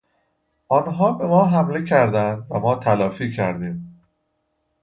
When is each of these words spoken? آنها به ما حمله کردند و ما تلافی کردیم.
آنها 0.69 1.11
به 1.11 1.25
ما 1.27 1.45
حمله 1.45 1.83
کردند 1.85 2.47
و 2.51 2.59
ما 2.59 2.75
تلافی 2.75 3.31
کردیم. 3.31 4.01